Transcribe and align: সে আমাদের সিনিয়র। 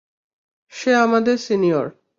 সে 0.73 0.91
আমাদের 0.95 1.37
সিনিয়র। 1.37 1.87